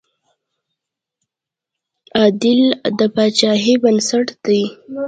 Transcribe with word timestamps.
عدل 2.21 2.61
د 2.97 2.99
پاچاهۍ 3.15 3.73
بنسټ 3.83 4.27
دی. 4.45 4.61